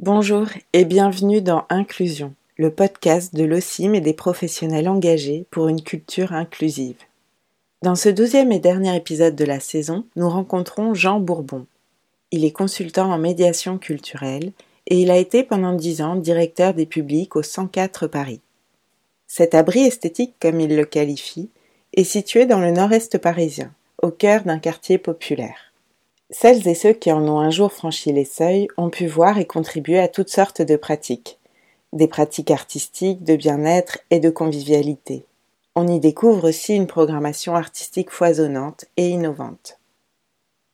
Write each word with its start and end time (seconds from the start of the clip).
Bonjour 0.00 0.46
et 0.74 0.84
bienvenue 0.84 1.40
dans 1.40 1.64
Inclusion, 1.70 2.34
le 2.58 2.70
podcast 2.70 3.34
de 3.34 3.44
l'OCIM 3.44 3.94
et 3.94 4.02
des 4.02 4.12
professionnels 4.12 4.90
engagés 4.90 5.46
pour 5.50 5.68
une 5.68 5.80
culture 5.80 6.34
inclusive. 6.34 6.98
Dans 7.80 7.94
ce 7.94 8.10
douzième 8.10 8.52
et 8.52 8.58
dernier 8.58 8.94
épisode 8.94 9.34
de 9.34 9.46
la 9.46 9.58
saison, 9.58 10.04
nous 10.14 10.28
rencontrons 10.28 10.92
Jean 10.92 11.18
Bourbon. 11.18 11.64
Il 12.30 12.44
est 12.44 12.50
consultant 12.50 13.10
en 13.10 13.16
médiation 13.16 13.78
culturelle 13.78 14.52
et 14.86 15.00
il 15.00 15.10
a 15.10 15.16
été 15.16 15.42
pendant 15.42 15.72
dix 15.72 16.02
ans 16.02 16.16
directeur 16.16 16.74
des 16.74 16.84
publics 16.84 17.34
au 17.34 17.42
104 17.42 18.06
Paris. 18.06 18.42
Cet 19.26 19.54
abri 19.54 19.80
esthétique, 19.80 20.34
comme 20.38 20.60
il 20.60 20.76
le 20.76 20.84
qualifie, 20.84 21.48
est 21.94 22.04
situé 22.04 22.44
dans 22.44 22.60
le 22.60 22.70
nord-est 22.70 23.16
parisien, 23.16 23.72
au 24.02 24.10
cœur 24.10 24.42
d'un 24.42 24.58
quartier 24.58 24.98
populaire. 24.98 25.65
Celles 26.30 26.66
et 26.66 26.74
ceux 26.74 26.92
qui 26.92 27.12
en 27.12 27.26
ont 27.28 27.38
un 27.38 27.50
jour 27.50 27.72
franchi 27.72 28.12
les 28.12 28.24
seuils 28.24 28.66
ont 28.76 28.90
pu 28.90 29.06
voir 29.06 29.38
et 29.38 29.44
contribuer 29.44 30.00
à 30.00 30.08
toutes 30.08 30.28
sortes 30.28 30.60
de 30.60 30.76
pratiques. 30.76 31.38
Des 31.92 32.08
pratiques 32.08 32.50
artistiques, 32.50 33.22
de 33.22 33.36
bien-être 33.36 34.00
et 34.10 34.18
de 34.18 34.30
convivialité. 34.30 35.24
On 35.76 35.86
y 35.86 36.00
découvre 36.00 36.48
aussi 36.48 36.74
une 36.74 36.88
programmation 36.88 37.54
artistique 37.54 38.10
foisonnante 38.10 38.86
et 38.96 39.08
innovante. 39.08 39.78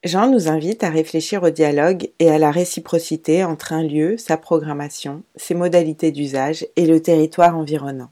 Jean 0.04 0.28
nous 0.28 0.48
invite 0.48 0.82
à 0.82 0.90
réfléchir 0.90 1.42
au 1.42 1.50
dialogue 1.50 2.10
et 2.18 2.30
à 2.30 2.38
la 2.38 2.50
réciprocité 2.50 3.44
entre 3.44 3.72
un 3.72 3.82
lieu, 3.82 4.16
sa 4.16 4.36
programmation, 4.36 5.22
ses 5.36 5.54
modalités 5.54 6.12
d'usage 6.12 6.66
et 6.76 6.86
le 6.86 7.00
territoire 7.00 7.56
environnant, 7.56 8.10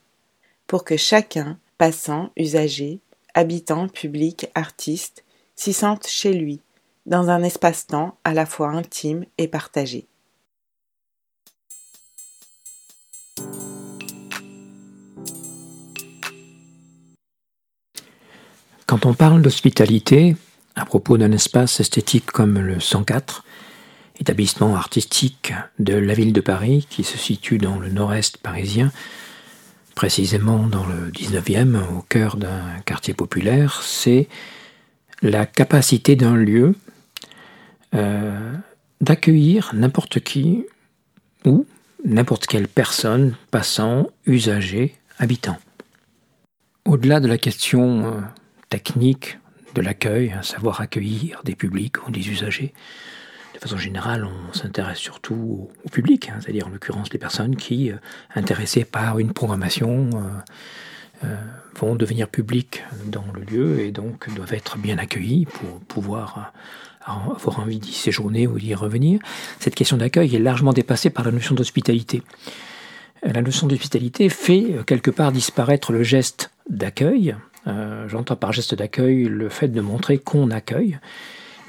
pour 0.66 0.85
que 0.85 0.97
chacun, 0.97 1.59
passant, 1.79 2.30
usager, 2.37 3.01
habitant, 3.35 3.88
public, 3.88 4.51
artiste, 4.55 5.24
s'y 5.57 5.73
sente 5.73 6.07
chez 6.07 6.33
lui, 6.33 6.61
dans 7.11 7.29
un 7.29 7.43
espace-temps 7.43 8.16
à 8.25 8.33
la 8.33 8.47
fois 8.47 8.69
intime 8.69 9.25
et 9.37 9.49
partagé. 9.49 10.07
Quand 18.87 19.07
on 19.07 19.15
parle 19.15 19.43
d'hospitalité, 19.43 20.37
à 20.77 20.85
propos 20.85 21.19
d'un 21.19 21.33
espace 21.33 21.80
esthétique 21.80 22.27
comme 22.27 22.59
le 22.59 22.80
104, 22.80 23.45
établissement 24.21 24.77
artistique 24.77 25.52
de 25.79 25.95
la 25.95 26.15
ville 26.15 26.33
de 26.33 26.41
Paris 26.41 26.87
qui 26.89 27.02
se 27.02 27.19
situe 27.19 27.59
dans 27.59 27.79
le 27.79 27.89
nord-est 27.89 28.37
parisien, 28.39 28.93
précisément 29.97 30.67
dans 30.67 30.87
le 30.87 31.11
19e, 31.11 31.77
au 31.97 32.02
cœur 32.09 32.37
d'un 32.37 32.80
quartier 32.85 33.15
populaire, 33.15 33.83
c'est 33.83 34.29
la 35.23 35.47
capacité 35.47 36.17
d'un 36.17 36.37
lieu 36.37 36.74
euh, 37.95 38.52
d'accueillir 39.01 39.73
n'importe 39.74 40.21
qui 40.21 40.65
ou 41.45 41.66
n'importe 42.05 42.46
quelle 42.46 42.69
personne 42.69 43.35
passant, 43.51 44.09
usager, 44.27 44.95
habitant. 45.19 45.59
Au-delà 46.85 47.21
de 47.21 47.27
la 47.27 47.38
question 47.38 48.07
euh, 48.07 48.21
technique 48.68 49.38
de 49.74 49.83
l'accueil, 49.83 50.35
savoir 50.43 50.80
accueillir 50.80 51.43
des 51.45 51.55
publics 51.55 52.07
ou 52.07 52.11
des 52.11 52.30
usagers, 52.30 52.73
de 53.55 53.59
façon 53.59 53.77
générale, 53.77 54.24
on 54.24 54.52
s'intéresse 54.52 54.99
surtout 54.99 55.68
au, 55.85 55.88
public, 55.88 56.29
hein, 56.29 56.38
c'est-à-dire 56.41 56.68
en 56.68 56.71
l'occurrence 56.71 57.13
les 57.13 57.18
personnes 57.18 57.57
qui, 57.57 57.91
euh, 57.91 57.96
intéressées 58.35 58.85
par 58.85 59.18
une 59.18 59.33
programmation, 59.33 60.11
vont 61.74 61.95
devenir 61.96 62.29
publiques 62.29 62.83
dans 63.05 63.27
le 63.35 63.43
lieu 63.43 63.80
et 63.80 63.93
donc 63.93 64.33
doivent 64.34 64.55
être 64.55 64.78
bien 64.78 64.97
accueillis 64.97 65.44
pour 65.44 65.78
pouvoir 65.81 66.50
avoir 67.11 67.61
envie 67.61 67.79
d'y 67.79 67.93
séjourner 67.93 68.47
ou 68.47 68.59
d'y 68.59 68.75
revenir. 68.75 69.21
Cette 69.59 69.75
question 69.75 69.97
d'accueil 69.97 70.34
est 70.34 70.41
largement 70.41 70.73
dépassée 70.73 71.11
par 71.11 71.25
la 71.25 71.33
notion 71.33 71.55
d'hospitalité. 71.55 72.23
La 73.23 73.43
notion 73.43 73.67
d'hospitalité 73.67 74.29
fait 74.29 74.73
euh, 74.73 74.83
quelque 74.83 75.11
part 75.11 75.33
disparaître 75.33 75.93
le 75.93 76.03
geste 76.03 76.51
d'accueil. 76.69 77.37
Euh, 77.67 78.09
j'entends 78.09 78.37
par 78.37 78.53
geste 78.53 78.75
d'accueil 78.75 79.25
le 79.25 79.49
fait 79.51 79.69
de 79.69 79.81
montrer 79.81 80.19
qu'on 80.19 80.51
accueille, 80.51 80.99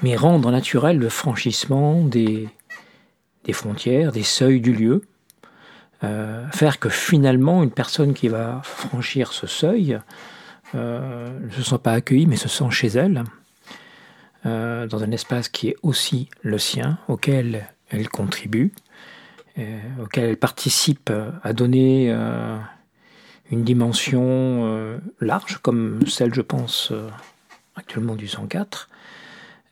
mais 0.02 0.16
rendre 0.16 0.50
naturel 0.50 0.98
le 0.98 1.10
franchissement 1.10 2.02
des, 2.02 2.48
frontières, 3.52 4.12
des 4.12 4.22
seuils 4.22 4.62
du 4.62 4.72
lieu, 4.72 5.02
euh, 6.04 6.48
faire 6.52 6.78
que 6.78 6.88
finalement 6.88 7.62
une 7.62 7.70
personne 7.70 8.14
qui 8.14 8.28
va 8.28 8.62
franchir 8.64 9.32
ce 9.32 9.46
seuil 9.46 9.98
ne 10.74 11.50
se 11.50 11.62
sent 11.62 11.78
pas 11.82 11.92
accueillie 11.92 12.26
mais 12.26 12.36
se 12.36 12.48
sent 12.48 12.70
chez 12.70 12.88
elle. 12.88 13.24
Euh, 14.44 14.88
dans 14.88 15.04
un 15.04 15.12
espace 15.12 15.48
qui 15.48 15.68
est 15.68 15.76
aussi 15.82 16.28
le 16.40 16.58
sien, 16.58 16.98
auquel 17.06 17.68
elle 17.90 18.08
contribue, 18.08 18.72
euh, 19.56 19.78
auquel 20.02 20.24
elle 20.24 20.36
participe 20.36 21.12
à 21.44 21.52
donner 21.52 22.10
euh, 22.10 22.58
une 23.52 23.62
dimension 23.62 24.98
large, 25.20 25.58
comme 25.62 26.00
celle, 26.08 26.34
je 26.34 26.40
pense, 26.40 26.92
actuellement 27.76 28.16
du 28.16 28.26
104. 28.26 28.88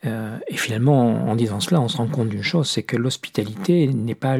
et 0.04 0.56
finalement, 0.56 1.28
en, 1.28 1.34
disant 1.34 1.58
cela, 1.58 1.81
on 1.81 1.88
se 1.88 1.97
rend 1.97 2.06
compte 2.06 2.28
d'une 2.28 2.42
chose, 2.42 2.70
c'est 2.70 2.84
que 2.84 2.97
l'hospitalité 2.97 3.88
n'est 3.88 4.14
pas 4.14 4.37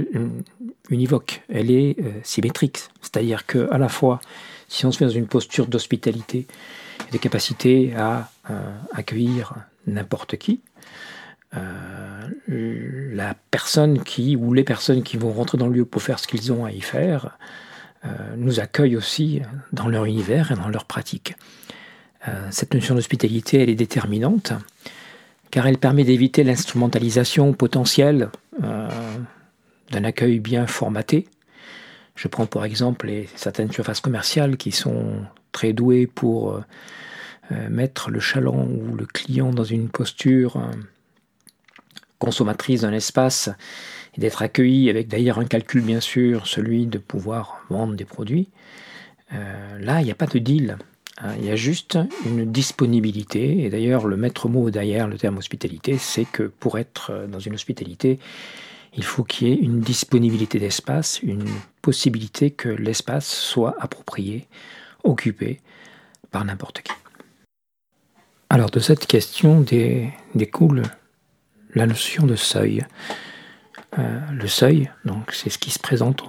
univoque, 0.91 1.43
elle 1.49 1.71
est 1.71 1.97
symétrique. 2.23 2.79
C'est-à-dire 3.01 3.47
qu'à 3.47 3.79
la 3.79 3.89
fois, 3.89 4.21
si 4.69 4.87
on 4.87 4.93
se 4.93 5.03
met 5.03 5.11
dans 5.11 5.17
une 5.17 5.27
posture 5.27 5.67
d'hospitalité, 5.67 6.47
des 7.11 7.19
capacités 7.19 7.95
à 7.97 8.31
accueillir 8.93 9.55
n'importe 9.87 10.37
qui. 10.37 10.61
Euh, 11.57 12.29
la 13.13 13.35
personne 13.51 14.03
qui, 14.03 14.37
ou 14.37 14.53
les 14.55 14.63
personnes 14.63 15.03
qui 15.03 15.17
vont 15.17 15.33
rentrer 15.33 15.59
dans 15.59 15.67
le 15.67 15.75
lieu 15.75 15.85
pour 15.85 16.03
faire 16.03 16.19
ce 16.19 16.29
qu'ils 16.29 16.53
ont 16.53 16.65
à 16.65 16.71
y 16.71 16.81
faire, 16.81 17.37
euh, 18.05 18.09
nous 18.37 18.61
accueillent 18.61 18.97
aussi 18.97 19.43
dans 19.73 19.89
leur 19.89 20.05
univers 20.05 20.53
et 20.53 20.55
dans 20.55 20.69
leur 20.69 20.85
pratique. 20.85 21.35
Euh, 22.29 22.49
cette 22.51 22.73
notion 22.73 22.95
d'hospitalité, 22.95 23.63
elle 23.63 23.71
est 23.71 23.75
déterminante, 23.75 24.53
car 25.51 25.67
elle 25.67 25.79
permet 25.79 26.05
d'éviter 26.05 26.45
l'instrumentalisation 26.45 27.53
potentielle 27.53 28.31
d'un 28.61 30.05
accueil 30.05 30.39
bien 30.39 30.67
formaté. 30.67 31.27
Je 32.15 32.29
prends 32.29 32.47
pour 32.47 32.65
exemple 32.65 33.11
certaines 33.35 33.73
surfaces 33.73 34.01
commerciales 34.01 34.59
qui 34.59 34.71
sont 34.71 35.25
très 35.51 35.73
douées 35.73 36.07
pour 36.07 36.61
mettre 37.69 38.11
le 38.11 38.21
chaland 38.21 38.69
ou 38.69 38.95
le 38.97 39.07
client 39.07 39.51
dans 39.51 39.65
une 39.65 39.89
posture 39.89 40.57
euh, 40.57 40.71
consommatrice 42.19 42.83
d'un 42.83 42.93
espace 42.93 43.51
et 44.17 44.21
d'être 44.21 44.43
accueilli 44.43 44.91
avec 44.91 45.09
d'ailleurs 45.09 45.39
un 45.39 45.45
calcul 45.45 45.83
bien 45.83 46.01
sûr, 46.01 46.47
celui 46.47 46.87
de 46.87 46.99
pouvoir 46.99 47.65
vendre 47.71 47.95
des 47.95 48.05
produits, 48.05 48.49
euh, 49.33 49.79
là 49.79 50.01
il 50.01 50.05
n'y 50.05 50.11
a 50.11 50.17
pas 50.17 50.27
de 50.27 50.39
deal. 50.39 50.79
Hein. 51.19 51.35
il 51.39 51.45
y 51.45 51.51
a 51.51 51.57
juste 51.57 51.99
une 52.25 52.51
disponibilité. 52.51 53.65
Et 53.65 53.69
d'ailleurs, 53.69 54.07
le 54.07 54.17
maître 54.17 54.49
mot 54.49 54.71
derrière 54.71 55.07
le 55.07 55.19
terme 55.19 55.39
hospitalité, 55.39 55.99
c'est 55.99 56.25
que 56.25 56.45
pour 56.45 56.79
être 56.79 57.27
dans 57.29 57.41
une 57.41 57.55
hospitalité, 57.55 58.19
il 58.97 59.05
faut 59.05 59.23
qu'il 59.23 59.49
y 59.49 59.53
ait 59.53 59.57
une 59.57 59.81
disponibilité 59.81 60.59
d'espace, 60.59 61.21
une 61.23 61.45
possibilité 61.83 62.51
que 62.51 62.69
l'espace 62.69 63.29
soit 63.29 63.77
approprié, 63.79 64.47
occupé 65.05 65.61
par 66.31 66.45
n'importe 66.45 66.83
qui. 66.83 66.93
Alors 68.53 68.71
de 68.71 68.81
cette 68.81 69.07
question 69.07 69.65
découle 70.35 70.83
la 71.73 71.87
notion 71.87 72.27
de 72.27 72.35
seuil. 72.35 72.85
Euh, 73.97 74.19
le 74.33 74.49
seuil, 74.49 74.91
donc 75.05 75.31
c'est 75.33 75.51
ce 75.51 75.59
qui 75.59 75.71
se 75.71 75.79
présente 75.79 76.25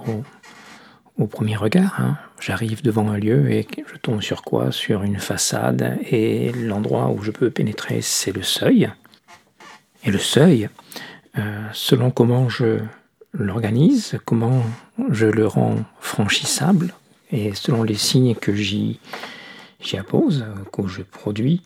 au, 1.18 1.26
premier 1.26 1.56
regard. 1.56 2.00
Hein. 2.00 2.16
J'arrive 2.40 2.82
devant 2.82 3.10
un 3.10 3.18
lieu 3.18 3.50
et 3.50 3.66
je 3.92 3.96
tombe 3.96 4.22
sur 4.22 4.42
quoi? 4.42 4.70
Sur 4.70 5.02
une 5.02 5.18
façade 5.18 5.98
et 6.08 6.52
l'endroit 6.52 7.10
où 7.10 7.24
je 7.24 7.32
peux 7.32 7.50
pénétrer, 7.50 8.00
c'est 8.02 8.32
le 8.32 8.44
seuil. 8.44 8.88
Et 10.04 10.12
le 10.12 10.18
seuil, 10.18 10.68
euh, 11.38 11.66
selon 11.72 12.12
comment 12.12 12.48
je 12.48 12.78
l'organise, 13.32 14.20
comment 14.24 14.62
je 15.10 15.26
le 15.26 15.48
rends 15.48 15.84
franchissable, 15.98 16.94
et 17.32 17.52
selon 17.54 17.82
les 17.82 17.96
signes 17.96 18.36
que 18.36 18.54
j'y 18.54 19.00
appose, 19.96 20.44
que 20.72 20.86
je 20.86 21.02
produis, 21.02 21.62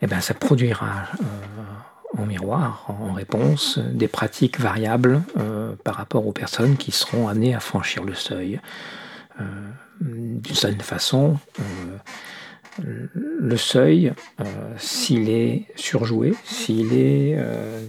eh 0.00 0.06
ben, 0.06 0.20
ça 0.20 0.34
produira 0.34 1.08
euh, 1.20 2.20
en 2.22 2.26
miroir, 2.26 2.86
en 2.88 3.12
réponse, 3.12 3.78
des 3.78 4.08
pratiques 4.08 4.60
variables 4.60 5.22
euh, 5.36 5.74
par 5.84 5.96
rapport 5.96 6.26
aux 6.26 6.32
personnes 6.32 6.76
qui 6.76 6.92
seront 6.92 7.28
amenées 7.28 7.54
à 7.54 7.60
franchir 7.60 8.04
le 8.04 8.14
seuil. 8.14 8.60
Euh, 9.40 9.44
d'une 10.00 10.54
certaine 10.54 10.80
façon, 10.80 11.38
le 12.80 13.56
seuil, 13.56 14.12
s'il 14.76 15.28
est 15.28 15.66
surjoué, 15.74 16.36
s'il 16.44 16.92
est 16.92 17.36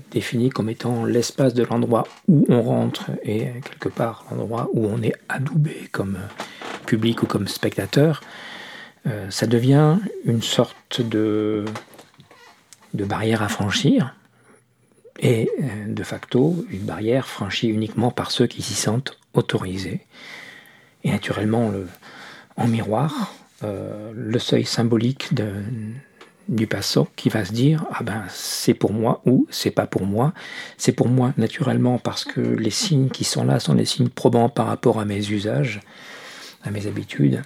défini 0.09 0.49
comme 0.49 0.69
étant 0.69 1.05
l'espace 1.05 1.53
de 1.53 1.61
l'endroit 1.61 2.07
où 2.27 2.47
on 2.49 2.63
rentre 2.63 3.11
et 3.21 3.51
quelque 3.63 3.89
part 3.89 4.25
l'endroit 4.31 4.71
où 4.73 4.87
on 4.87 5.03
est 5.03 5.13
adoubé 5.29 5.87
comme 5.91 6.17
public 6.87 7.21
ou 7.21 7.27
comme 7.27 7.47
spectateur, 7.47 8.21
ça 9.29 9.45
devient 9.45 9.97
une 10.25 10.41
sorte 10.41 11.01
de 11.01 11.65
de 12.93 13.05
barrières 13.05 13.43
à 13.43 13.49
franchir, 13.49 14.15
est 15.19 15.49
de 15.87 16.03
facto 16.03 16.65
une 16.69 16.83
barrière 16.83 17.27
franchie 17.27 17.67
uniquement 17.67 18.11
par 18.11 18.31
ceux 18.31 18.47
qui 18.47 18.61
s'y 18.61 18.73
sentent 18.73 19.17
autorisés. 19.33 20.05
Et 21.03 21.11
naturellement, 21.11 21.71
en 22.55 22.67
miroir, 22.67 23.33
le 23.61 24.39
seuil 24.39 24.65
symbolique 24.65 25.33
du 26.49 26.67
passant 26.67 27.07
qui 27.15 27.29
va 27.29 27.45
se 27.45 27.53
dire 27.53 27.85
ah 27.91 28.03
ben 28.03 28.23
c'est 28.29 28.73
pour 28.73 28.91
moi 28.91 29.21
ou 29.25 29.47
c'est 29.51 29.71
pas 29.71 29.85
pour 29.85 30.05
moi 30.05 30.33
c'est 30.77 30.93
pour 30.93 31.07
moi 31.07 31.31
naturellement 31.37 31.99
parce 31.99 32.25
que 32.25 32.41
les 32.41 32.71
signes 32.71 33.09
qui 33.09 33.23
sont 33.23 33.43
là 33.43 33.59
sont 33.59 33.75
des 33.75 33.85
signes 33.85 34.09
probants 34.09 34.49
par 34.49 34.65
rapport 34.65 34.99
à 34.99 35.05
mes 35.05 35.29
usages 35.29 35.79
à 36.63 36.71
mes 36.71 36.87
habitudes 36.87 37.43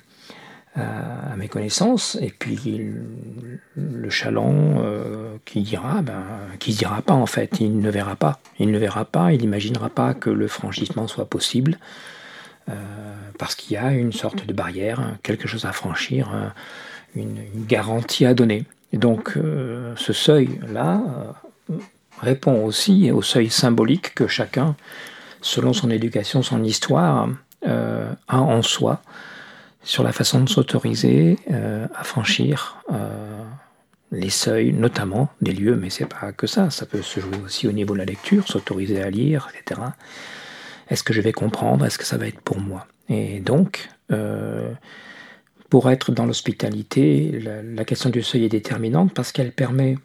à, 0.75 1.35
mes 1.37 1.47
connaissances 1.47 2.17
et 2.21 2.33
puis 2.37 2.59
le, 3.75 4.09
chaland 4.09 4.81
euh, 4.83 5.35
qui 5.45 5.61
dira 5.61 6.01
ben 6.01 6.23
qui 6.59 6.73
dira 6.73 7.01
pas 7.01 7.13
en 7.13 7.25
fait. 7.25 7.59
Il 7.59 7.79
ne 7.79 7.89
verra 7.89 8.15
pas. 8.15 8.39
Il 8.59 8.71
ne 8.71 8.77
verra 8.77 9.05
pas 9.05 9.33
il 9.33 9.41
n'imaginera 9.41 9.89
pas 9.89 10.13
que 10.13 10.29
le 10.29 10.47
franchissement 10.47 11.07
soit 11.07 11.25
possible 11.25 11.77
euh, 12.69 12.73
parce 13.37 13.55
qu'il 13.55 13.73
y 13.73 13.77
a 13.77 13.91
une 13.91 14.13
sorte 14.13 14.45
de 14.45 14.53
barrière 14.53 15.15
quelque 15.23 15.47
chose 15.47 15.65
à 15.65 15.71
franchir 15.71 16.53
une 17.15 17.65
garantie 17.67 18.25
à 18.25 18.33
donner. 18.33 18.65
Donc 18.93 19.33
euh, 19.37 19.93
ce 19.97 20.13
seuil-là 20.13 21.01
euh, 21.71 21.77
répond 22.19 22.63
aussi 22.63 23.11
au 23.11 23.21
seuil 23.21 23.49
symbolique 23.49 24.13
que 24.13 24.27
chacun, 24.27 24.75
selon 25.41 25.73
son 25.73 25.89
éducation, 25.89 26.43
son 26.43 26.63
histoire, 26.63 27.27
euh, 27.67 28.11
a 28.27 28.39
en 28.39 28.61
soi 28.61 29.01
sur 29.83 30.03
la 30.03 30.11
façon 30.11 30.41
de 30.41 30.49
s'autoriser 30.49 31.37
à 31.93 32.03
franchir 32.03 32.81
les 34.11 34.29
seuils, 34.29 34.71
notamment 34.73 35.29
des 35.41 35.53
lieux, 35.53 35.75
mais 35.75 35.89
c'est 35.89 36.05
pas 36.05 36.31
que 36.31 36.47
ça, 36.47 36.69
ça 36.69 36.85
peut 36.85 37.01
se 37.01 37.19
jouer 37.19 37.37
aussi 37.43 37.67
au 37.67 37.71
niveau 37.71 37.93
de 37.93 37.99
la 37.99 38.05
lecture, 38.05 38.47
s'autoriser 38.47 39.01
à 39.01 39.09
lire, 39.09 39.49
etc. 39.53 39.81
Est-ce 40.89 41.03
que 41.03 41.13
je 41.13 41.21
vais 41.21 41.33
comprendre? 41.33 41.85
Est-ce 41.85 41.97
que 41.97 42.05
ça 42.05 42.17
va 42.17 42.27
être 42.27 42.41
pour 42.41 42.59
moi? 42.59 42.87
Et 43.09 43.39
donc, 43.39 43.89
pour 45.73 45.89
être 45.89 46.11
dans 46.11 46.27
l'hospitalité, 46.27 47.39
la, 47.41 47.83
question 47.83 48.11
du 48.11 48.21
seuil 48.21 48.43
est 48.43 48.49
déterminante 48.49 49.11
parce 49.11 49.31
qu'elle 49.31 49.51
permet 49.51 49.97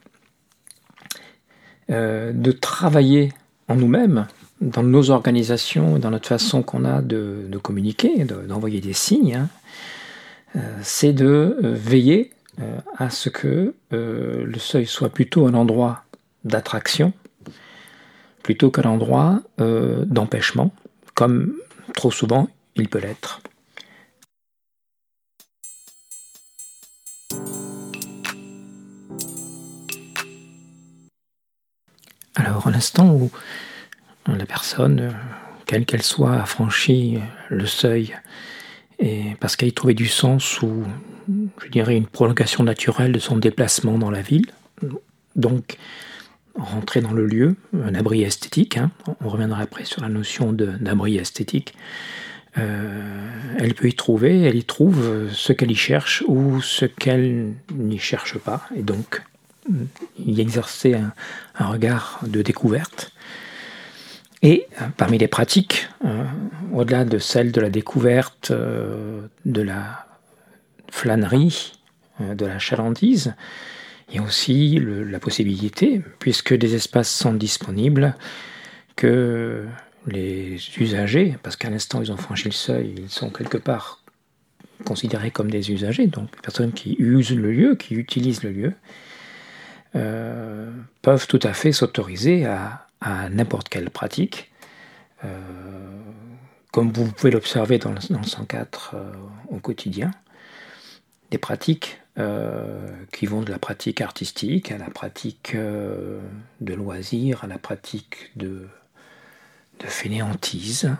euh, 1.90 2.32
de 2.32 2.52
travailler 2.52 3.34
en 3.68 3.76
nous-mêmes, 3.76 4.26
dans 4.60 4.82
nos 4.82 5.10
organisations, 5.10 5.98
dans 5.98 6.10
notre 6.10 6.28
façon 6.28 6.62
qu'on 6.62 6.84
a 6.84 7.00
de, 7.02 7.48
communiquer, 7.62 8.24
d'envoyer 8.24 8.80
des 8.80 8.92
signes. 8.92 9.36
Hein. 9.36 9.48
Euh, 10.56 10.60
c'est 10.82 11.12
de 11.12 11.58
euh, 11.62 11.74
veiller 11.74 12.32
à 12.96 13.08
ce 13.08 13.28
que 13.28 13.72
le 13.92 14.58
seuil 14.58 14.84
soit 14.84 15.10
plutôt 15.10 15.46
un 15.46 15.54
endroit 15.54 16.02
d'attraction 16.44 17.12
plutôt 18.42 18.72
qu'un 18.72 18.88
endroit 18.90 19.42
d'empêchement, 19.58 20.72
comme 21.14 21.54
trop 21.94 22.10
souvent 22.10 22.48
il 22.74 22.88
peut 22.88 22.98
l'être. 22.98 23.40
Alors, 32.34 32.68
à 32.68 32.70
l'instant 32.70 33.12
où 33.12 33.30
la 34.36 34.46
personne, 34.46 35.14
quelle 35.66 35.84
qu'elle 35.84 36.02
soit, 36.02 36.34
a 36.34 36.46
franchi 36.46 37.18
le 37.48 37.66
seuil, 37.66 38.16
parce 39.40 39.56
qu'elle 39.56 39.68
y 39.68 39.72
trouvait 39.72 39.94
du 39.94 40.08
sens 40.08 40.60
ou, 40.62 40.84
je 41.64 41.68
dirais, 41.68 41.96
une 41.96 42.06
prolongation 42.06 42.64
naturelle 42.64 43.12
de 43.12 43.18
son 43.18 43.36
déplacement 43.36 43.98
dans 43.98 44.10
la 44.10 44.22
ville, 44.22 44.46
donc 45.36 45.78
rentrer 46.54 47.00
dans 47.00 47.12
le 47.12 47.26
lieu, 47.26 47.56
un 47.84 47.94
abri 47.94 48.22
esthétique, 48.22 48.76
hein, 48.76 48.90
on 49.20 49.28
reviendra 49.28 49.60
après 49.60 49.84
sur 49.84 50.02
la 50.02 50.08
notion 50.08 50.52
d'abri 50.52 51.16
esthétique, 51.16 51.74
euh, 52.56 53.28
elle 53.58 53.74
peut 53.74 53.88
y 53.88 53.94
trouver, 53.94 54.42
elle 54.42 54.56
y 54.56 54.64
trouve 54.64 55.30
ce 55.32 55.52
qu'elle 55.52 55.70
y 55.70 55.76
cherche 55.76 56.24
ou 56.26 56.60
ce 56.60 56.86
qu'elle 56.86 57.52
n'y 57.72 57.98
cherche 57.98 58.38
pas, 58.38 58.66
et 58.74 58.82
donc 58.82 59.22
y 60.18 60.40
exercer 60.40 60.94
un, 60.94 61.66
regard 61.66 62.20
de 62.26 62.42
découverte. 62.42 63.12
Et 64.42 64.66
euh, 64.80 64.86
parmi 64.96 65.18
les 65.18 65.28
pratiques, 65.28 65.88
euh, 66.04 66.24
au-delà 66.72 67.04
de 67.04 67.18
celle 67.18 67.52
de 67.52 67.60
la 67.60 67.70
découverte, 67.70 68.50
euh, 68.50 69.22
de 69.44 69.62
la 69.62 70.06
flânerie, 70.90 71.72
de 72.20 72.46
la 72.46 72.58
chalandise, 72.58 73.34
il 74.08 74.16
y 74.16 74.18
a 74.18 74.22
aussi 74.22 74.80
la 74.80 75.20
possibilité, 75.20 76.02
puisque 76.18 76.52
des 76.52 76.74
espaces 76.74 77.10
sont 77.10 77.32
disponibles, 77.32 78.16
que 78.96 79.66
les 80.08 80.58
usagers, 80.78 81.36
parce 81.44 81.54
qu'à 81.54 81.70
l'instant 81.70 82.02
ils 82.02 82.10
ont 82.10 82.16
franchi 82.16 82.46
le 82.46 82.52
seuil, 82.52 82.94
ils 82.96 83.10
sont 83.10 83.30
quelque 83.30 83.58
part 83.58 84.02
considérés 84.84 85.30
comme 85.30 85.48
des 85.48 85.70
usagers, 85.70 86.08
donc 86.08 86.28
personnes 86.42 86.72
qui 86.72 86.96
usent 86.98 87.36
le 87.36 87.52
lieu, 87.52 87.76
qui 87.76 87.94
utilisent 87.94 88.42
le 88.42 88.50
lieu, 88.50 88.72
peuvent 91.02 91.28
tout 91.28 91.40
à 91.44 91.52
fait 91.52 91.70
s'autoriser 91.70 92.46
à, 92.46 92.87
n'importe 93.02 93.68
quelle 93.68 93.90
pratique. 93.90 94.50
Euh, 95.24 95.28
comme 96.72 96.92
vous 96.92 97.10
pouvez 97.10 97.30
l'observer 97.30 97.78
dans, 97.78 97.92
le 97.92 98.00
104 98.00 98.92
euh, 98.94 99.12
au 99.48 99.58
quotidien, 99.58 100.10
des 101.30 101.38
pratiques 101.38 102.00
qui 103.12 103.26
vont 103.26 103.42
de 103.42 103.50
la 103.52 103.60
pratique 103.60 104.00
artistique 104.00 104.72
à 104.72 104.78
la 104.78 104.90
pratique 104.90 105.54
de 105.54 106.74
loisirs, 106.74 107.44
à 107.44 107.46
la 107.46 107.58
pratique 107.58 108.32
de, 108.34 108.66
de 109.78 109.86
fainéantise, 109.86 110.90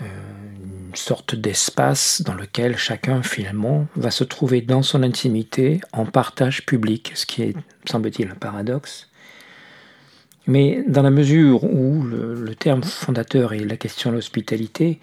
une 0.00 0.94
sorte 0.94 1.34
d'espace 1.34 2.20
dans 2.20 2.34
lequel 2.34 2.76
chacun 2.76 3.22
finalement 3.22 3.86
va 3.96 4.10
se 4.10 4.22
trouver 4.22 4.60
dans 4.60 4.82
son 4.82 5.02
intimité 5.02 5.80
en 5.92 6.04
partage 6.04 6.66
public, 6.66 7.12
ce 7.14 7.24
qui 7.24 7.42
est, 7.42 7.56
semble-t-il, 7.86 8.28
un 8.30 8.34
paradoxe. 8.34 9.09
Mais 10.46 10.82
dans 10.86 11.02
la 11.02 11.10
mesure 11.10 11.64
où 11.64 12.02
le, 12.02 12.54
terme 12.54 12.82
fondateur 12.82 13.52
est 13.52 13.60
la 13.60 13.76
question 13.76 14.10
de 14.10 14.16
l'hospitalité, 14.16 14.98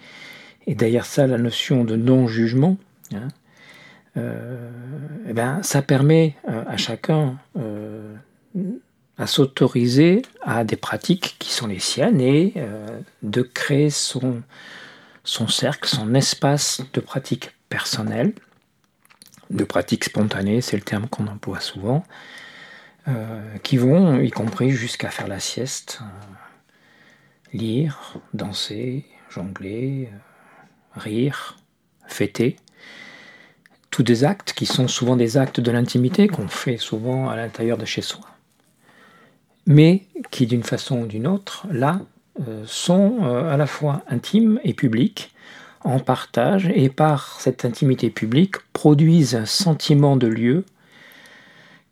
et 0.66 0.74
derrière 0.74 1.06
ça 1.06 1.26
la 1.26 1.38
notion 1.38 1.84
de 1.84 1.96
non-jugement, 1.96 2.76
hein, 3.14 3.28
euh, 4.16 4.70
eh 5.28 5.32
ben, 5.32 5.62
ça 5.62 5.82
permet 5.82 6.36
euh, 6.48 6.62
à 6.66 6.76
chacun 6.76 7.38
euh, 7.58 8.14
à 9.16 9.26
s'autoriser 9.26 10.22
à 10.42 10.64
des 10.64 10.76
pratiques 10.76 11.36
qui 11.38 11.52
sont 11.52 11.66
les 11.66 11.80
siennes 11.80 12.20
et 12.20 12.54
de 13.22 13.42
créer 13.42 13.90
son, 13.90 14.42
son 15.24 15.48
cercle, 15.48 15.88
son 15.88 16.14
espace 16.14 16.82
de 16.92 17.00
pratique 17.00 17.50
personnelle, 17.68 18.32
de 19.50 19.64
pratique 19.64 20.04
spontanée, 20.04 20.60
c'est 20.60 20.76
le 20.76 20.82
terme 20.82 21.08
qu'on 21.08 21.26
emploie 21.26 21.60
souvent, 21.60 22.04
euh, 22.04 22.37
qui 23.62 23.76
vont, 23.76 24.20
y 24.20 24.30
compris 24.30 24.70
jusqu'à 24.70 25.10
faire 25.10 25.28
la 25.28 25.40
sieste, 25.40 26.00
euh, 26.02 26.38
lire, 27.52 28.14
danser, 28.34 29.04
jongler, 29.30 30.10
euh, 30.12 31.00
rire, 31.00 31.56
fêter. 32.06 32.56
Tous 33.90 34.02
des 34.02 34.24
actes 34.24 34.52
qui 34.52 34.66
sont 34.66 34.88
souvent 34.88 35.16
des 35.16 35.36
actes 35.36 35.60
de 35.60 35.70
l'intimité 35.70 36.28
qu'on 36.28 36.48
fait 36.48 36.76
souvent 36.76 37.28
à 37.28 37.36
l'intérieur 37.36 37.78
de 37.78 37.84
chez 37.84 38.02
soi. 38.02 38.26
Mais 39.66 40.06
qui 40.30 40.46
d'une 40.46 40.62
façon 40.62 41.02
ou 41.02 41.06
d'une 41.06 41.26
autre, 41.26 41.66
là, 41.70 42.00
euh, 42.46 42.62
sont 42.66 43.18
euh, 43.22 43.52
à 43.52 43.56
la 43.56 43.66
fois 43.66 44.02
intimes 44.08 44.60
et 44.64 44.74
publiques, 44.74 45.34
en 45.84 46.00
partage, 46.00 46.70
et 46.74 46.88
par 46.88 47.40
cette 47.40 47.64
intimité 47.64 48.10
publique 48.10 48.56
produisent 48.72 49.34
un 49.34 49.46
sentiment 49.46 50.16
de 50.16 50.26
lieu 50.26 50.64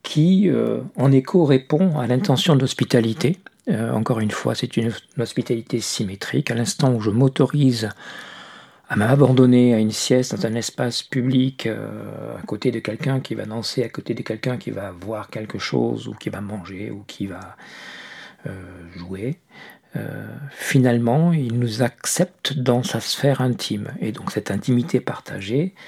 qui, 0.06 0.48
euh, 0.48 0.80
en 0.96 1.10
écho, 1.10 1.44
répond 1.44 1.98
à 1.98 2.06
l'intention 2.06 2.54
d'hospitalité. 2.56 3.38
encore 3.68 4.20
une 4.20 4.30
fois, 4.30 4.54
c'est 4.54 4.76
une, 4.76 4.92
hospitalité 5.18 5.80
symétrique. 5.80 6.52
À 6.52 6.54
l'instant 6.54 6.94
où 6.94 7.00
je 7.00 7.10
m'autorise 7.10 7.90
à 8.88 8.94
m'abandonner 8.94 9.74
à 9.74 9.78
une 9.80 9.90
sieste 9.90 10.36
dans 10.36 10.46
un 10.46 10.54
espace 10.54 11.02
public 11.02 11.66
à 11.66 12.42
côté 12.46 12.70
de 12.70 12.78
quelqu'un 12.78 13.18
qui 13.18 13.34
va 13.34 13.44
danser, 13.44 13.82
à 13.82 13.88
côté 13.88 14.14
de 14.14 14.22
quelqu'un 14.22 14.56
qui 14.56 14.70
va 14.70 14.92
voir 14.92 15.30
quelque 15.30 15.58
chose 15.58 16.06
ou 16.06 16.14
qui 16.14 16.30
va 16.30 16.40
manger 16.40 16.92
ou 16.92 17.02
qui 17.08 17.26
va 17.26 17.56
jouer, 18.94 19.40
euh, 19.96 20.26
finalement, 20.50 21.32
il 21.32 21.58
nous 21.58 21.82
accepte 21.82 22.54
dans 22.54 22.82
sa 22.82 23.00
sphère 23.00 23.40
intime. 23.40 23.92
Et 24.00 24.12
donc 24.12 24.30
cette 24.32 24.50
intimité 24.50 25.00
partagée 25.00 25.74
euh, 25.74 25.80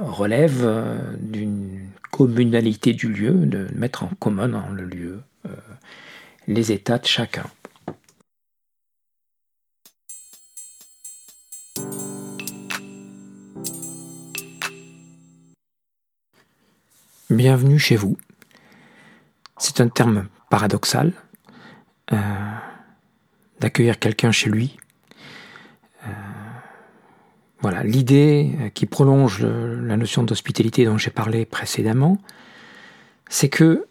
relève 0.00 0.62
euh, 0.64 0.98
d'une 1.18 1.88
communalité 2.10 2.92
du 2.92 3.08
lieu, 3.08 3.32
de 3.32 3.68
mettre 3.74 4.04
en 4.04 4.10
commun 4.18 4.48
dans 4.48 4.68
le 4.68 4.84
lieu 4.84 5.22
les 6.46 6.72
états 6.72 6.98
de 6.98 7.06
chacun. 7.06 7.46
Bienvenue 17.30 17.78
chez 17.78 17.96
vous. 17.96 18.18
C'est 19.56 19.80
un 19.80 19.88
terme 19.88 20.28
paradoxal 20.50 21.14
euh, 22.12 22.16
d'accueillir 23.58 23.98
quelqu'un 23.98 24.32
chez 24.32 24.50
lui. 24.50 24.76
Euh, 27.62 27.68
voilà, 27.68 27.82
l'idée 27.84 28.50
qui 28.74 28.86
prolonge 28.86 29.44
la 29.44 29.96
notion 29.96 30.22
d'hospitalité 30.22 30.84
dont 30.84 30.98
j'ai 30.98 31.10
parlé 31.10 31.44
précédemment, 31.44 32.18
c'est 33.28 33.48
que 33.48 33.86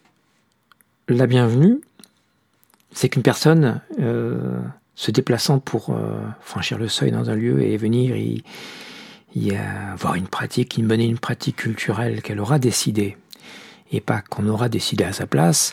la 1.08 1.26
bienvenue, 1.26 1.80
c'est 2.92 3.08
qu'une 3.08 3.22
personne 3.22 3.80
se 4.94 5.10
déplaçant 5.10 5.58
pour 5.58 5.96
franchir 6.40 6.78
le 6.78 6.88
seuil 6.88 7.10
dans 7.10 7.28
un 7.30 7.34
lieu 7.34 7.62
et 7.62 7.76
venir 7.76 8.16
y, 8.16 8.44
y 9.34 9.56
avoir 9.56 10.14
une 10.14 10.28
pratique, 10.28 10.78
y 10.78 10.82
mener 10.82 11.06
une 11.06 11.18
pratique 11.18 11.56
culturelle 11.56 12.22
qu'elle 12.22 12.40
aura 12.40 12.58
décidée, 12.58 13.16
et 13.90 14.00
pas 14.00 14.20
qu'on 14.20 14.46
aura 14.48 14.68
décidé 14.68 15.04
à 15.04 15.12
sa 15.12 15.26
place, 15.26 15.72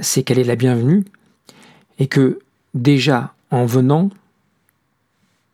c'est 0.00 0.22
qu'elle 0.22 0.38
est 0.38 0.44
la 0.44 0.56
bienvenue 0.56 1.04
et 1.98 2.06
que 2.06 2.40
déjà 2.74 3.34
en 3.50 3.66
venant, 3.66 4.10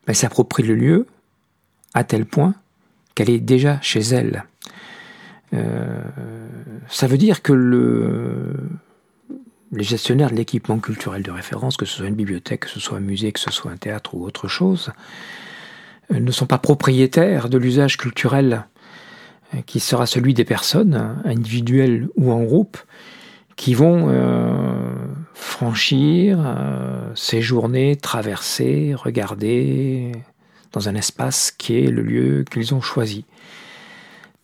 elle 0.07 0.17
s'approprie 0.17 0.63
le 0.63 0.75
lieu 0.75 1.07
à 1.97 2.05
tel 2.05 2.27
point 2.27 2.55
qu'elle 3.15 3.31
est 3.31 3.41
déjà 3.41 3.81
chez 3.81 4.01
elle. 4.01 4.45
Euh, 5.55 6.03
ça 6.89 7.07
veut 7.07 7.17
dire 7.17 7.41
que 7.41 7.55
le, 7.55 8.55
les 9.73 9.83
gestionnaires 9.83 10.31
de 10.31 10.37
l'équipement 10.37 10.79
culturel 10.79 11.23
de 11.23 11.31
référence, 11.31 11.79
que 11.79 11.87
ce 11.87 11.97
soit 11.97 12.07
une 12.07 12.15
bibliothèque, 12.15 12.61
que 12.61 12.69
ce 12.69 12.81
soit 12.81 12.99
un 12.99 13.01
musée, 13.01 13.33
que 13.33 13.41
ce 13.41 13.51
soit 13.51 13.71
un 13.71 13.79
théâtre 13.79 14.15
ou 14.15 14.27
autre 14.27 14.47
chose, 14.47 14.93
euh, 16.13 16.21
ne 16.21 16.31
sont 16.31 16.47
pas 16.47 16.59
propriétaires 16.59 17.49
de 17.49 17.57
l'usage 17.57 17.97
culturel 17.97 18.67
euh, 19.55 19.63
qui 19.65 19.81
sera 19.81 20.05
celui 20.05 20.35
des 20.35 20.45
personnes, 20.45 21.23
individuelles 21.25 22.09
ou 22.17 22.31
en 22.31 22.43
groupe, 22.43 22.77
qui 23.57 23.73
vont 23.73 24.15
franchir, 25.33 26.39
séjourner, 27.15 27.97
traverser, 27.97 28.95
regarder 28.95 30.13
dans 30.77 30.91
un 30.91 30.95
espace 30.95 31.53
qui 31.57 31.79
est 31.79 31.91
le 31.91 32.03
lieu 32.03 32.45
qu'ils 32.51 32.75
ont 32.75 32.83
choisi. 32.83 33.25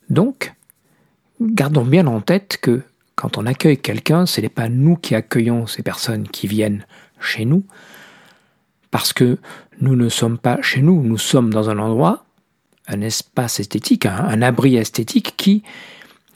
Donc, 0.08 0.54
gardons 1.42 1.84
bien 1.84 2.06
en 2.06 2.22
tête 2.22 2.58
que 2.62 2.80
quand 3.16 3.36
on 3.36 3.44
accueille 3.44 3.76
quelqu'un, 3.76 4.24
ce 4.24 4.40
n'est 4.40 4.48
pas 4.48 4.70
nous 4.70 4.96
qui 4.96 5.14
accueillons 5.14 5.66
ces 5.66 5.82
personnes 5.82 6.26
qui 6.26 6.46
viennent 6.46 6.86
chez 7.20 7.44
nous, 7.44 7.64
parce 8.90 9.12
que 9.12 9.36
nous 9.82 9.94
ne 9.94 10.08
sommes 10.08 10.38
pas 10.38 10.62
chez 10.62 10.80
nous, 10.80 11.02
nous 11.02 11.18
sommes 11.18 11.52
dans 11.52 11.68
un 11.68 11.78
endroit, 11.78 12.24
un 12.88 13.02
espace 13.02 13.60
esthétique, 13.60 14.06
un, 14.06 14.40
abri 14.40 14.76
esthétique 14.76 15.34
qui, 15.36 15.62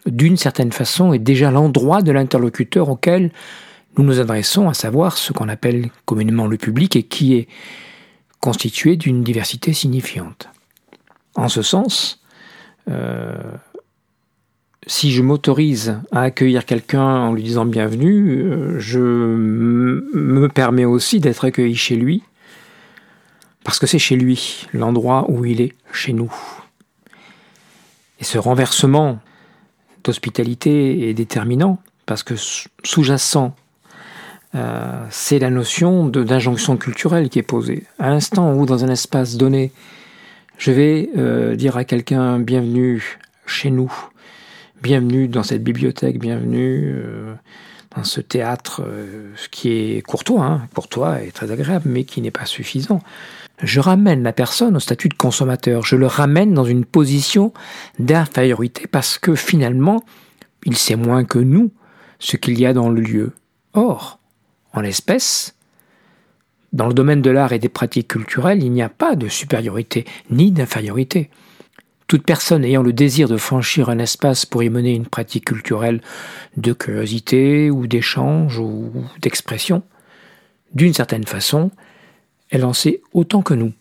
d'une 0.04 0.36
certaine 0.36 0.72
façon, 0.72 1.14
est 1.14 1.18
déjà 1.18 1.50
l'endroit 1.50 2.02
de 2.02 2.12
l'interlocuteur 2.12 2.90
auquel 2.90 3.32
nous 3.96 4.04
nous 4.04 4.20
adressons, 4.20 4.68
à 4.68 4.74
savoir 4.74 5.16
ce 5.16 5.32
qu'on 5.32 5.48
appelle 5.48 5.88
communément 6.04 6.46
le 6.46 6.58
public 6.58 6.96
et 6.96 7.02
qui 7.02 7.34
est 7.34 7.48
constitué 8.40 8.96
d'une 8.96 9.22
diversité 9.22 9.72
signifiante. 9.72 10.48
En 11.34 11.48
ce 11.48 11.62
sens, 11.62 12.22
euh, 12.88 13.34
si 14.86 15.10
je 15.12 15.22
m'autorise 15.22 16.00
à 16.12 16.22
accueillir 16.22 16.64
quelqu'un 16.64 17.02
en 17.02 17.32
lui 17.32 17.42
disant 17.42 17.66
bienvenue, 17.66 18.40
euh, 18.40 18.78
je 18.78 19.00
me 19.00 20.48
permets 20.48 20.84
aussi 20.84 21.20
d'être 21.20 21.44
accueilli 21.44 21.74
chez 21.74 21.96
lui 21.96 22.22
parce 23.66 23.80
que 23.80 23.88
c'est 23.88 23.98
chez 23.98 24.14
lui, 24.14 24.68
l'endroit 24.72 25.26
où 25.28 25.44
il 25.44 25.60
est 25.60 25.72
chez 25.92 26.12
nous. 26.12 26.32
Et 28.20 28.24
ce 28.24 28.38
renversement 28.38 29.18
d'hospitalité 30.04 31.08
est 31.08 31.14
déterminant, 31.14 31.80
parce 32.06 32.22
que 32.22 32.34
sous-jacent, 32.84 33.56
euh, 34.56 35.06
c'est 35.10 35.38
la 35.38 35.50
notion 35.50 36.08
d'injonction 36.08 36.76
culturelle 36.76 37.28
qui 37.28 37.38
est 37.38 37.44
posée. 37.44 37.84
À 37.98 38.08
l'instant 38.08 38.54
où, 38.54 38.66
dans 38.66 38.84
un 38.84 38.88
espace 38.88 39.36
donné, 39.36 39.72
je 40.58 40.72
vais 40.72 41.10
euh, 41.16 41.54
dire 41.56 41.76
à 41.76 41.84
quelqu'un 41.84 42.38
bienvenue 42.38 43.18
chez 43.46 43.70
nous, 43.70 43.92
bienvenue 44.82 45.28
dans 45.28 45.42
cette 45.42 45.62
bibliothèque, 45.62 46.18
bienvenue 46.18 46.94
euh, 46.96 47.34
dans 47.94 48.04
ce 48.04 48.20
théâtre, 48.20 48.82
ce 49.36 49.48
qui 49.48 49.70
est 49.70 50.02
courtois, 50.02 50.44
hein, 50.44 50.68
courtois 50.75 51.22
et 51.22 51.30
très 51.30 51.50
agréable, 51.50 51.84
mais 51.88 52.04
qui 52.04 52.20
n'est 52.20 52.30
pas 52.30 52.46
suffisant 52.46 53.00
je 53.62 53.80
ramène 53.80 54.22
la 54.22 54.32
personne 54.32 54.76
au 54.76 54.80
statut 54.80 55.08
de 55.08 55.14
consommateur, 55.14 55.82
je 55.82 55.96
le 55.96 56.06
ramène 56.06 56.52
dans 56.52 56.64
une 56.64 56.84
position 56.84 57.52
d'infériorité 57.98 58.86
parce 58.86 59.18
que 59.18 59.34
finalement, 59.34 60.02
il 60.64 60.76
sait 60.76 60.96
moins 60.96 61.25
que 61.25 61.38
nous 61.38 61.70
ce 62.18 62.36
qu'il 62.36 62.58
y 62.58 62.66
a 62.66 62.72
dans 62.72 62.88
le 62.88 63.00
lieu. 63.00 63.32
Or, 63.72 64.15
l'espèce, 64.80 65.54
dans 66.73 66.87
le 66.87 66.95
domaine 66.95 67.23
de 67.23 67.30
l'art 67.30 67.52
et 67.52 67.59
des 67.59 67.68
pratiques 67.68 68.09
culturelles, 68.09 68.62
il 68.62 68.73
n'y 68.73 68.83
a 68.83 68.88
pas 68.88 69.16
de 69.16 69.28
supériorité 69.28 70.04
ni 70.30 70.50
d'infériorité. 70.50 71.30
Toute 72.06 72.25
personne 72.25 72.64
ayant 72.64 72.83
le 72.83 72.92
désir 72.92 73.28
de 73.28 73.37
franchir 73.37 73.88
un 73.88 73.99
espace 73.99 74.47
pour 74.47 74.62
y 74.62 74.71
mener 74.71 74.95
une 74.95 75.06
pratique 75.06 75.47
culturelle 75.47 76.00
de 76.56 76.73
curiosité 76.73 77.71
ou 77.71 77.87
d'échange 77.87 78.59
ou 78.59 78.92
d'expression, 79.21 79.83
d'une 80.75 80.95
certaine 80.95 81.26
façon, 81.26 81.71
elle 82.50 82.64
en 82.64 82.73
sait 82.73 83.00
autant 83.12 83.42
que 83.42 83.54
nous. 83.54 83.73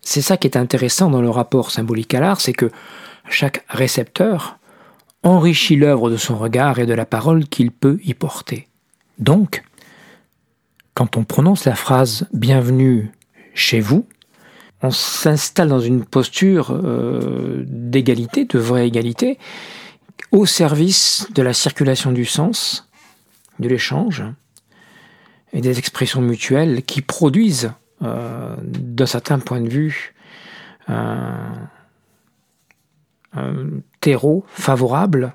C'est 0.00 0.22
ça 0.22 0.36
qui 0.36 0.46
est 0.46 0.56
intéressant 0.56 1.10
dans 1.10 1.22
le 1.22 1.30
rapport 1.30 1.70
symbolique 1.70 2.14
à 2.14 2.20
l'art, 2.20 2.40
c'est 2.40 2.52
que 2.52 2.70
chaque 3.28 3.64
récepteur 3.68 4.58
enrichit 5.22 5.76
l'œuvre 5.76 6.10
de 6.10 6.16
son 6.16 6.36
regard 6.36 6.78
et 6.78 6.86
de 6.86 6.94
la 6.94 7.06
parole 7.06 7.46
qu'il 7.46 7.70
peut 7.70 7.98
y 8.04 8.14
porter. 8.14 8.68
Donc, 9.18 9.62
quand 10.94 11.16
on 11.16 11.24
prononce 11.24 11.64
la 11.64 11.74
phrase 11.74 12.28
Bienvenue 12.32 13.10
chez 13.52 13.80
vous, 13.80 14.06
on 14.82 14.90
s'installe 14.90 15.68
dans 15.68 15.80
une 15.80 16.04
posture 16.04 16.70
euh, 16.70 17.64
d'égalité, 17.66 18.44
de 18.44 18.58
vraie 18.58 18.86
égalité, 18.86 19.38
au 20.30 20.46
service 20.46 21.28
de 21.34 21.42
la 21.42 21.52
circulation 21.52 22.12
du 22.12 22.24
sens, 22.24 22.88
de 23.58 23.68
l'échange 23.68 24.22
et 25.52 25.60
des 25.60 25.78
expressions 25.78 26.20
mutuelles 26.20 26.82
qui 26.82 27.02
produisent 27.02 27.72
euh, 28.02 28.56
d'un 28.60 29.06
certain 29.06 29.38
point 29.38 29.60
de 29.60 29.68
vue, 29.68 30.14
un, 30.88 31.68
terreau 34.00 34.44
favorable 34.48 35.34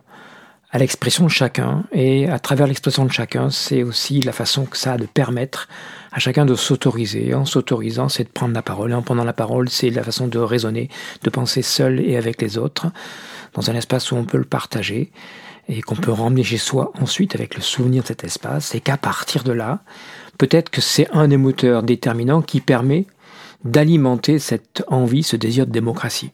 à 0.71 0.77
l'expression 0.77 1.25
de 1.25 1.29
chacun. 1.31 1.83
Et 1.91 2.27
à 2.29 2.39
travers 2.39 2.67
l'expression 2.67 3.05
de 3.05 3.11
chacun, 3.11 3.49
c'est 3.49 3.83
aussi 3.83 4.21
la 4.21 4.31
façon 4.31 4.65
que 4.65 4.77
ça 4.77 4.93
a 4.93 4.97
de 4.97 5.05
permettre 5.05 5.67
à 6.11 6.19
chacun 6.19 6.45
de 6.45 6.55
s'autoriser. 6.55 7.33
En 7.33 7.45
s'autorisant, 7.45 8.09
c'est 8.09 8.23
de 8.23 8.29
prendre 8.29 8.53
la 8.53 8.61
parole. 8.61 8.91
Et 8.91 8.93
en 8.93 9.01
prenant 9.01 9.23
la 9.23 9.33
parole, 9.33 9.69
c'est 9.69 9.89
la 9.89 10.03
façon 10.03 10.27
de 10.27 10.39
raisonner, 10.39 10.89
de 11.23 11.29
penser 11.29 11.61
seul 11.61 11.99
et 11.99 12.17
avec 12.17 12.41
les 12.41 12.57
autres, 12.57 12.87
dans 13.53 13.69
un 13.69 13.75
espace 13.75 14.11
où 14.11 14.15
on 14.15 14.25
peut 14.25 14.37
le 14.37 14.45
partager 14.45 15.11
et 15.67 15.81
qu'on 15.81 15.95
peut 15.95 16.11
ramener 16.11 16.43
chez 16.43 16.57
soi 16.57 16.91
ensuite 16.99 17.35
avec 17.35 17.55
le 17.55 17.61
souvenir 17.61 18.03
de 18.03 18.07
cet 18.07 18.23
espace. 18.23 18.73
Et 18.75 18.79
qu'à 18.79 18.97
partir 18.97 19.43
de 19.43 19.51
là, 19.51 19.79
peut-être 20.37 20.69
que 20.69 20.81
c'est 20.81 21.07
un 21.11 21.27
des 21.27 21.37
moteurs 21.37 21.83
déterminants 21.83 22.41
qui 22.41 22.61
permet 22.61 23.05
d'alimenter 23.63 24.39
cette 24.39 24.83
envie, 24.87 25.23
ce 25.23 25.35
désir 25.35 25.67
de 25.67 25.71
démocratie. 25.71 26.31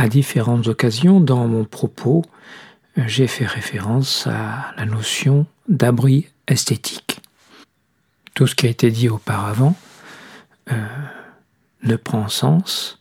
À 0.00 0.08
différentes 0.08 0.66
occasions 0.66 1.20
dans 1.20 1.46
mon 1.46 1.66
propos, 1.66 2.24
j'ai 2.96 3.26
fait 3.26 3.44
référence 3.44 4.26
à 4.26 4.72
la 4.78 4.86
notion 4.86 5.44
d'abri 5.68 6.26
esthétique. 6.48 7.20
Tout 8.32 8.46
ce 8.46 8.54
qui 8.54 8.66
a 8.66 8.70
été 8.70 8.90
dit 8.90 9.10
auparavant 9.10 9.76
euh, 10.72 10.86
ne 11.82 11.96
prend 11.96 12.28
sens 12.28 12.98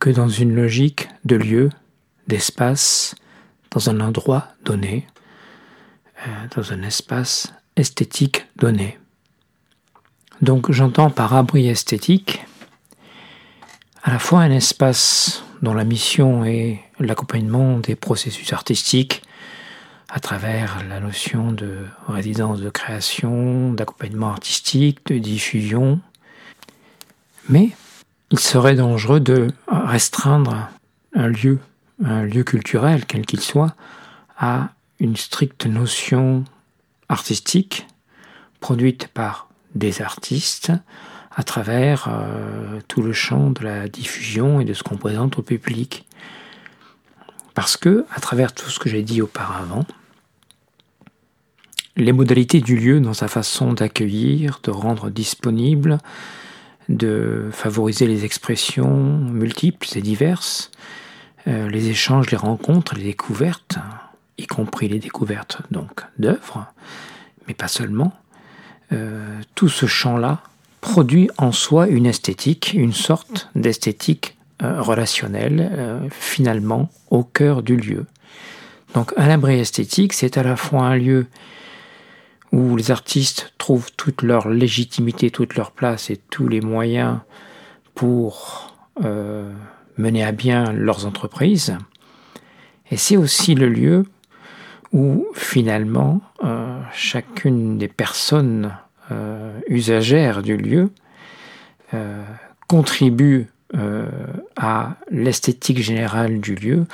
que 0.00 0.10
dans 0.10 0.28
une 0.28 0.56
logique 0.56 1.08
de 1.24 1.36
lieu, 1.36 1.70
d'espace, 2.26 3.14
dans 3.70 3.88
un 3.88 4.00
endroit 4.00 4.48
donné, 4.64 5.06
euh, 6.26 6.30
dans 6.56 6.72
un 6.72 6.82
espace 6.82 7.52
esthétique 7.76 8.48
donné. 8.56 8.98
Donc 10.42 10.72
j'entends 10.72 11.10
par 11.10 11.32
abri 11.36 11.68
esthétique 11.68 12.44
à 14.02 14.10
la 14.10 14.18
fois 14.18 14.40
un 14.40 14.50
espace 14.50 15.44
dont 15.62 15.74
la 15.74 15.84
mission 15.84 16.44
est 16.44 16.80
l'accompagnement 16.98 17.78
des 17.78 17.96
processus 17.96 18.52
artistiques 18.52 19.22
à 20.08 20.20
travers 20.20 20.82
la 20.88 21.00
notion 21.00 21.52
de 21.52 21.84
résidence 22.08 22.60
de 22.60 22.70
création, 22.70 23.72
d'accompagnement 23.72 24.30
artistique, 24.30 25.04
de 25.06 25.18
diffusion, 25.18 26.00
mais 27.48 27.70
il 28.30 28.38
serait 28.38 28.74
dangereux 28.74 29.20
de 29.20 29.48
restreindre 29.68 30.68
un 31.14 31.28
lieu, 31.28 31.58
un 32.04 32.22
lieu 32.22 32.44
culturel, 32.44 33.04
quel 33.06 33.26
qu'il 33.26 33.40
soit, 33.40 33.74
à 34.38 34.70
une 35.00 35.16
stricte 35.16 35.66
notion 35.66 36.44
artistique 37.08 37.86
produite 38.60 39.08
par 39.08 39.48
des 39.74 40.02
artistes 40.02 40.72
à 41.36 41.42
travers 41.42 42.08
euh, 42.08 42.80
tout 42.88 43.02
le 43.02 43.12
champ 43.12 43.50
de 43.50 43.62
la 43.62 43.88
diffusion 43.88 44.58
et 44.58 44.64
de 44.64 44.72
ce 44.72 44.82
qu'on 44.82 44.96
présente 44.96 45.38
au 45.38 45.42
public. 45.42 46.06
Parce 47.54 47.76
que, 47.76 48.06
à 48.10 48.20
travers 48.20 48.54
tout 48.54 48.70
ce 48.70 48.78
que 48.78 48.88
j'ai 48.88 49.02
dit 49.02 49.20
auparavant, 49.20 49.84
les 51.96 52.12
modalités 52.12 52.60
du 52.60 52.76
lieu 52.76 53.00
dans 53.00 53.14
sa 53.14 53.28
façon 53.28 53.74
d'accueillir, 53.74 54.60
de 54.62 54.70
rendre 54.70 55.10
disponible, 55.10 55.98
de 56.88 57.48
favoriser 57.52 58.06
les 58.06 58.24
expressions 58.24 59.18
multiples 59.18 59.88
et 59.94 60.02
diverses, 60.02 60.70
euh, 61.48 61.68
les 61.68 61.88
échanges, 61.88 62.30
les 62.30 62.36
rencontres, 62.36 62.94
les 62.94 63.04
découvertes, 63.04 63.78
y 64.38 64.46
compris 64.46 64.88
les 64.88 64.98
découvertes 64.98 65.60
donc 65.70 66.02
d'œuvres, 66.18 66.66
mais 67.46 67.54
pas 67.54 67.68
seulement. 67.68 68.14
Euh, 68.92 69.40
tout 69.54 69.68
ce 69.68 69.86
champ-là 69.86 70.42
produit 70.86 71.28
en 71.36 71.50
soi 71.50 71.88
une 71.88 72.06
esthétique, 72.06 72.72
une 72.74 72.92
sorte 72.92 73.50
d'esthétique 73.56 74.36
euh, 74.62 74.80
relationnelle, 74.80 76.08
finalement 76.10 76.88
au 77.10 77.24
cœur 77.24 77.64
du 77.64 77.76
lieu. 77.76 78.06
Donc 78.94 79.12
un 79.16 79.28
abri 79.28 79.58
esthétique, 79.58 80.12
c'est 80.12 80.38
à 80.38 80.44
la 80.44 80.54
fois 80.54 80.84
un 80.84 80.96
lieu 80.96 81.26
où 82.52 82.76
les 82.76 82.92
artistes 82.92 83.52
trouvent 83.58 83.90
toute 83.96 84.22
leur 84.22 84.48
légitimité, 84.48 85.30
toute 85.30 85.56
leur 85.56 85.72
place 85.72 86.08
et 86.08 86.16
tous 86.30 86.48
les 86.48 86.60
moyens 86.60 87.18
pour 87.94 88.76
euh, 89.04 89.52
mener 89.98 90.24
à 90.24 90.30
bien 90.30 90.72
leurs 90.72 91.04
entreprises. 91.04 91.76
Et 92.90 92.96
c'est 92.96 93.16
aussi 93.16 93.56
le 93.56 93.68
lieu 93.68 94.04
où 94.92 95.26
finalement 95.34 96.20
euh, 96.44 96.80
chacune 96.94 97.76
des 97.76 97.88
personnes 97.88 98.72
euh, 99.10 99.58
usagères 99.68 100.42
du 100.42 100.56
lieu 100.56 100.90
contribue 102.66 103.46
à 104.56 104.96
l'esthétique 105.10 105.80
générale 105.80 106.40
du 106.40 106.56
lieu, 106.56 106.84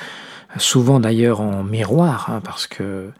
souvent 0.57 0.99
d'ailleurs 0.99 1.41
en 1.41 1.63
miroir, 1.63 2.29
hein, 2.29 2.41
parce 2.43 2.67
que 2.67 3.11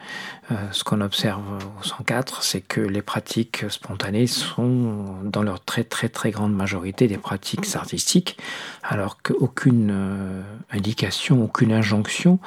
euh, 0.52 0.56
ce 0.72 0.84
qu'on 0.84 1.02
observe 1.02 1.42
au 1.80 1.84
104, 1.84 2.44
c'est 2.44 2.62
que 2.62 2.82
les 2.82 3.02
pratiques 3.02 3.66
spontanées 3.70 4.28
sont, 4.28 5.16
dans 5.24 5.42
leur 5.42 5.64
très 5.64 5.84
très 5.84 6.10
très 6.10 6.32
grande 6.32 6.54
majorité, 6.54 7.08
des 7.08 7.18
pratiques 7.18 7.66
artistiques, 7.76 8.38
alors 8.84 9.22
qu'aucune 9.22 9.90
euh, 9.92 10.42
indication, 10.72 11.42
aucune 11.44 11.72
injonction 11.72 12.40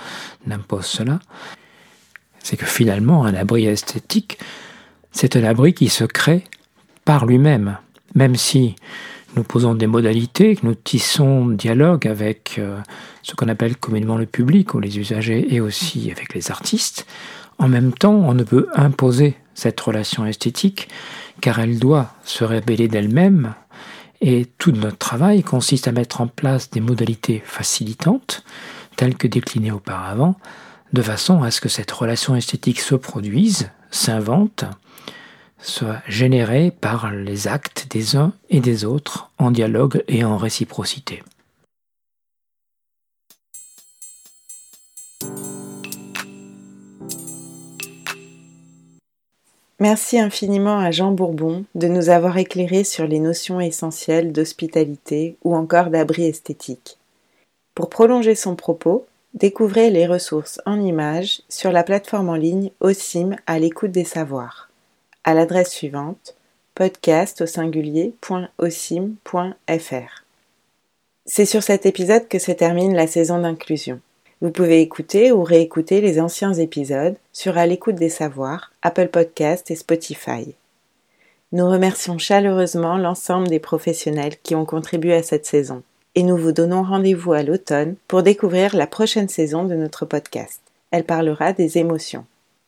n'impose 0.47 0.87
cela. 0.87 1.21
C'est 2.39 2.57
que 2.57 2.67
finalement, 2.67 3.25
un 3.25 3.35
abri 3.35 3.67
esthétique, 3.67 4.39
c'est 5.17 5.35
un 5.35 5.45
abri 5.45 5.73
qui 5.73 5.89
se 5.89 6.05
crée 6.05 6.45
par 7.07 7.25
lui-même, 7.25 7.79
même 8.15 8.37
si 8.37 8.77
nous 9.35 9.45
posons 9.45 9.75
des 9.75 9.87
modalités, 9.87 10.57
que 10.57 10.67
nous 10.67 10.75
tissons 10.75 11.47
dialogue 11.47 12.07
avec 12.07 12.57
euh, 12.59 12.79
ce 13.23 13.35
qu'on 13.35 13.49
appelle 13.49 13.79
communément 13.79 14.19
le 14.19 14.27
public 14.27 14.75
ou 14.75 14.81
les 14.81 14.99
usagers 14.99 15.55
et 15.55 15.61
aussi 15.61 16.11
avec 16.11 16.35
les 16.35 16.51
artistes, 16.51 17.07
en 17.59 17.67
même 17.67 17.95
temps, 17.95 18.13
on 18.13 18.35
ne 18.35 18.45
peut 18.45 18.69
imposer 18.75 19.37
cette 19.55 19.81
relation 19.81 20.27
esthétique 20.27 20.89
car 21.41 21.61
elle 21.61 21.79
doit 21.79 22.13
se 22.23 22.45
révéler 22.45 22.87
d'elle-même 22.87 23.55
et 24.21 24.47
tout 24.59 24.73
notre 24.73 24.99
travail 24.99 25.43
consiste 25.43 25.89
à 25.89 25.93
mettre 25.93 26.21
en 26.21 26.27
place 26.27 26.69
des 26.69 26.83
modalités 26.83 27.43
facilitantes, 27.43 28.45
telles 28.97 29.17
que 29.17 29.29
déclinées 29.29 29.73
auparavant, 29.73 30.37
de 30.93 31.03
façon 31.03 31.43
à 31.43 31.51
ce 31.51 31.61
que 31.61 31.69
cette 31.69 31.91
relation 31.91 32.37
esthétique 32.37 32.81
se 32.81 32.95
produise, 32.95 33.71
s'invente, 33.91 34.65
soit 35.59 36.03
générée 36.07 36.71
par 36.71 37.11
les 37.11 37.49
actes 37.49 37.87
des 37.91 38.17
uns 38.17 38.33
et 38.51 38.61
des 38.61 38.85
autres 38.85 39.31
en 39.39 39.51
dialogue 39.51 40.05
et 40.09 40.25
en 40.25 40.37
réciprocité. 40.37 41.23
Merci 49.79 50.19
infiniment 50.19 50.79
à 50.79 50.91
Jean 50.91 51.13
Bourbon 51.13 51.65
de 51.75 51.87
nous 51.87 52.09
avoir 52.09 52.39
éclairé 52.39 52.83
sur 52.83 53.07
les 53.07 53.21
notions 53.21 53.61
essentielles 53.61 54.33
d'hospitalité 54.33 55.37
ou 55.45 55.55
encore 55.55 55.91
d'abri 55.91 56.25
esthétique. 56.25 56.97
Pour 57.75 57.91
prolonger 57.91 58.35
son 58.35 58.57
propos, 58.57 59.07
découvrez 59.37 59.91
les 59.91 60.07
ressources 60.07 60.61
en 60.67 60.81
images 60.81 61.43
sur 61.49 61.71
la 61.71 61.85
plateforme 61.85 62.31
en 62.31 62.35
ligne 62.35 62.71
OSIM 62.81 63.37
à 63.47 63.59
l'écoute 63.59 63.93
des 63.93 64.05
savoirs. 64.05 64.71
À 65.25 65.35
l'adresse 65.35 65.71
suivante 65.71 66.35
podcast. 66.75 67.43
C'est 71.25 71.47
sur 71.47 71.63
cet 71.63 71.87
épisode 71.87 72.29
que 72.29 72.39
se 72.39 72.53
termine 72.53 72.95
la 72.95 73.07
saison 73.07 73.41
d'inclusion. 73.41 74.01
Vous 74.43 74.51
pouvez 74.51 74.83
écouter 74.83 75.33
ou 75.33 75.43
réécouter 75.43 76.03
les 76.03 76.21
anciens 76.21 76.53
épisodes 76.53 77.17
sur 77.33 77.57
À 77.57 77.67
l'écoute 77.67 77.95
des 77.95 78.11
savoirs, 78.11 78.73
Apple 78.83 79.09
Podcast 79.09 79.71
et 79.71 79.77
Spotify. 79.77 80.55
Nous 81.53 81.67
remercions 81.67 82.19
chaleureusement 82.19 82.99
l'ensemble 82.99 83.49
des 83.49 83.61
professionnels 83.61 84.37
qui 84.43 84.55
ont 84.55 84.67
contribué 84.67 85.15
à 85.15 85.23
cette 85.23 85.47
saison 85.47 85.83
et 86.17 86.23
nous 86.23 86.37
vous 86.37 86.53
donnons 86.53 86.83
rendez-vous 86.83 87.35
à 87.35 87.43
l'automne 87.43 87.95
pour 88.09 88.23
découvrir 88.23 88.75
la 88.75 88.87
prochaine 88.87 89.29
saison 89.29 89.65
de 89.65 89.75
notre 89.75 90.07
podcast. 90.07 90.63
Elle 90.91 91.05
parlera 91.05 91.53
des 91.53 91.79
émotions. 91.79 92.25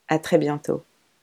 À 0.07 0.19
très 0.19 0.37
bientôt. 0.37 0.83